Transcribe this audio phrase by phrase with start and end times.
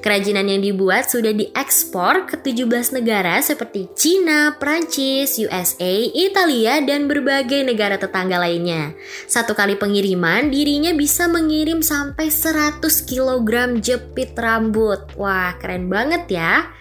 [0.00, 7.62] Kerajinan yang dibuat sudah diekspor ke 17 negara seperti Cina, Prancis, USA, Italia, dan berbagai
[7.68, 8.96] negara tetangga lainnya.
[9.28, 15.04] Satu kali pengiriman, dirinya bisa mengirim sampai 100 kg jepit rambut.
[15.20, 16.72] Wah, keren banget ya.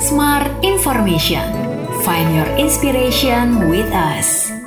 [0.00, 1.44] Smart Information.
[2.08, 4.57] Find your inspiration with us.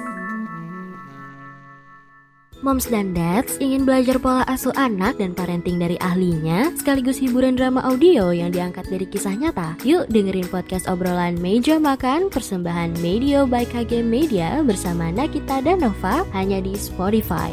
[2.61, 7.81] Moms dan Dads ingin belajar pola asuh anak dan parenting dari ahlinya, sekaligus hiburan drama
[7.81, 9.73] audio yang diangkat dari kisah nyata.
[9.81, 16.21] Yuk dengerin podcast obrolan Meja Makan persembahan Media by KG Media bersama Nakita dan Nova
[16.37, 17.49] hanya di Spotify.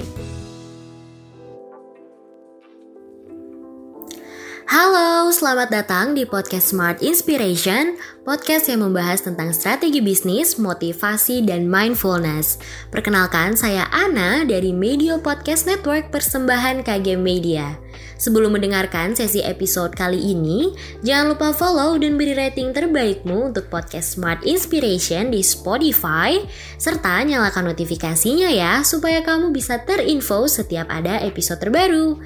[4.68, 11.68] Halo, selamat datang di podcast Smart Inspiration, podcast yang membahas tentang strategi bisnis, motivasi, dan
[11.68, 12.56] mindfulness.
[12.88, 17.76] Perkenalkan, saya Ana dari Media Podcast Network persembahan KG Media.
[18.16, 20.72] Sebelum mendengarkan sesi episode kali ini,
[21.04, 26.40] jangan lupa follow dan beri rating terbaikmu untuk podcast Smart Inspiration di Spotify,
[26.80, 32.16] serta nyalakan notifikasinya ya, supaya kamu bisa terinfo setiap ada episode terbaru.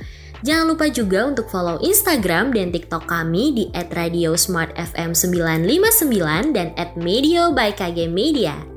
[0.42, 8.10] Jangan lupa juga untuk follow Instagram dan TikTok kami di @radiosmartfm959 dan @medio by KG
[8.10, 8.71] Media.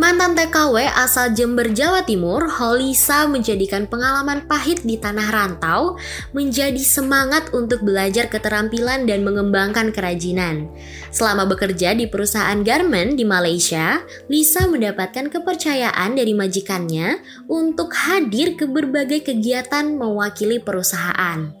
[0.00, 6.00] Mantan TKW asal Jember, Jawa Timur, Holisa menjadikan pengalaman pahit di tanah rantau
[6.32, 10.72] menjadi semangat untuk belajar keterampilan dan mengembangkan kerajinan.
[11.12, 14.00] Selama bekerja di perusahaan garment di Malaysia,
[14.32, 17.20] Lisa mendapatkan kepercayaan dari majikannya
[17.52, 21.52] untuk hadir ke berbagai kegiatan mewakili perusahaan.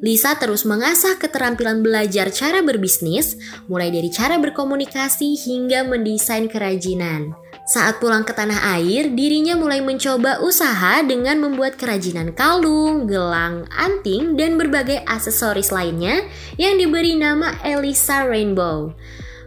[0.00, 3.36] Lisa terus mengasah keterampilan belajar cara berbisnis,
[3.68, 7.43] mulai dari cara berkomunikasi hingga mendesain kerajinan.
[7.64, 14.36] Saat pulang ke tanah air, dirinya mulai mencoba usaha dengan membuat kerajinan kalung, gelang, anting,
[14.36, 16.28] dan berbagai aksesoris lainnya
[16.60, 18.92] yang diberi nama Elisa Rainbow.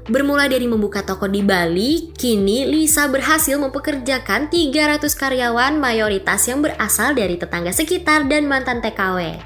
[0.10, 7.14] Bermula dari membuka toko di Bali, kini Lisa berhasil mempekerjakan 300 karyawan mayoritas yang berasal
[7.14, 9.38] dari tetangga sekitar dan mantan TKW.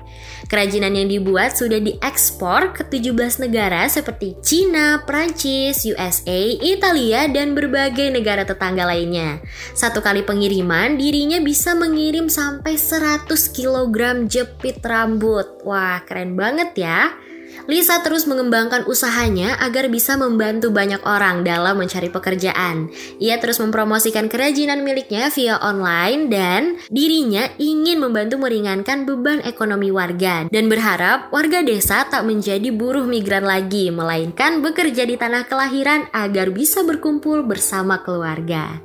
[0.51, 8.12] Kerajinan yang dibuat sudah diekspor ke 17 negara seperti Cina, Prancis, USA, Italia, dan berbagai
[8.12, 9.40] negara tetangga lainnya.
[9.72, 15.63] Satu kali pengiriman, dirinya bisa mengirim sampai 100 kg jepit rambut.
[15.63, 17.31] Wah, keren banget ya!
[17.69, 22.89] Lisa terus mengembangkan usahanya agar bisa membantu banyak orang dalam mencari pekerjaan.
[23.22, 30.50] Ia terus mempromosikan kerajinan miliknya via online dan dirinya ingin membantu meringankan beban ekonomi warga
[30.50, 36.50] dan berharap warga desa tak menjadi buruh migran lagi, melainkan bekerja di tanah kelahiran agar
[36.50, 38.81] bisa berkumpul bersama keluarga.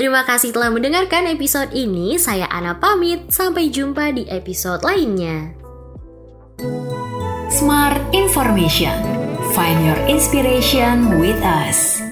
[0.00, 2.16] Terima kasih telah mendengarkan episode ini.
[2.16, 3.28] Saya Ana pamit.
[3.28, 5.52] Sampai jumpa di episode lainnya.
[7.50, 9.02] Smart Information.
[9.54, 12.09] Find your inspiration with us.